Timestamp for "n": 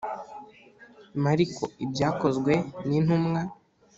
2.87-2.89